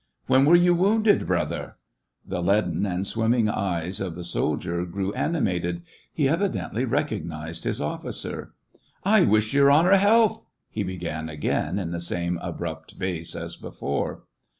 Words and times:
"When 0.25 0.45
were 0.45 0.55
you 0.55 0.73
wounded, 0.73 1.27
brother 1.27 1.75
}"The 2.27 2.41
leaden 2.41 2.87
and 2.87 3.05
swimming 3.05 3.47
eyes 3.47 4.01
of 4.01 4.15
the 4.15 4.23
soldier 4.23 4.83
grew 4.83 5.13
animated; 5.13 5.83
he 6.11 6.27
evidently 6.27 6.85
recognized 6.85 7.65
his 7.65 7.79
offi 7.79 8.11
cer. 8.11 8.51
I 9.03 9.21
wish 9.21 9.53
Your 9.53 9.69
Honor 9.69 9.97
health!" 9.97 10.41
he 10.71 10.81
began 10.81 11.29
again, 11.29 11.77
in 11.77 11.91
the 11.91 12.01
same 12.01 12.39
abrupt 12.41 12.97
bass 12.97 13.35
as 13.35 13.55
before. 13.55 14.23